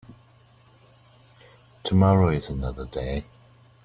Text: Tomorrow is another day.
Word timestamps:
Tomorrow 1.83 2.29
is 2.29 2.49
another 2.49 2.85
day. 2.87 3.23